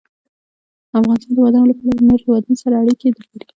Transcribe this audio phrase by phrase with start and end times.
[0.99, 3.39] افغانستان د بادام له پلوه له نورو هېوادونو سره اړیکې لري.